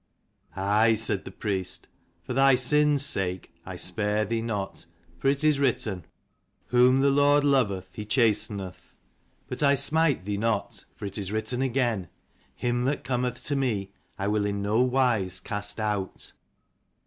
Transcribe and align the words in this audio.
"Aye," 0.55 0.95
said 0.95 1.25
the 1.25 1.31
priest, 1.31 1.87
"for 2.23 2.33
thy 2.33 2.55
sin's 2.55 3.05
sake. 3.05 3.53
I 3.67 3.75
spare 3.75 4.25
thee 4.25 4.41
not, 4.41 4.87
for 5.19 5.27
it 5.27 5.43
is 5.43 5.59
written, 5.59 6.05
Whom 6.69 7.01
the 7.01 7.09
Lord 7.11 7.43
loveth 7.43 7.89
he 7.93 8.03
chasteneth. 8.03 8.95
But 9.47 9.61
I 9.61 9.75
smite 9.75 10.25
thee 10.25 10.39
not, 10.39 10.85
for 10.95 11.05
it 11.05 11.19
is 11.19 11.31
written 11.31 11.61
again, 11.61 12.09
Him 12.55 12.85
that 12.85 13.03
cometh 13.03 13.43
to 13.43 13.55
me 13.55 13.93
I 14.17 14.27
will 14.27 14.47
in 14.47 14.63
no 14.63 14.81
wise 14.81 15.39
cast 15.39 15.79
out." 15.79 16.33